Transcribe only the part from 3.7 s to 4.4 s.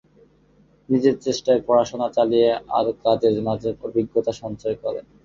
অভিজ্ঞতা